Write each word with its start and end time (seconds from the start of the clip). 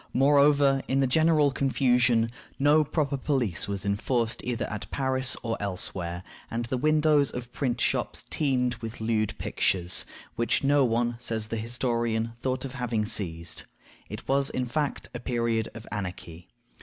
Moreover, 0.15 0.81
in 0.87 0.99
the 0.99 1.05
general 1.05 1.51
confusion, 1.51 2.31
no 2.57 2.83
proper 2.83 3.17
police 3.17 3.67
was 3.67 3.85
enforced 3.85 4.41
either 4.43 4.65
at 4.67 4.89
Paris 4.89 5.37
or 5.43 5.55
elsewhere, 5.59 6.23
and 6.49 6.65
the 6.65 6.77
windows 6.79 7.29
of 7.29 7.53
print 7.53 7.79
shops 7.79 8.23
teemed 8.27 8.73
with 8.77 8.99
lewd 8.99 9.35
pictures, 9.37 10.03
which 10.35 10.63
no 10.63 10.83
one, 10.83 11.17
says 11.19 11.45
the 11.49 11.57
historian, 11.57 12.33
thought 12.39 12.65
of 12.65 12.73
having 12.73 13.05
seized. 13.05 13.65
It 14.09 14.27
was, 14.27 14.49
in 14.49 14.65
fact, 14.65 15.07
a 15.13 15.19
period 15.19 15.69
of 15.75 15.85
anarchy. 15.91 16.47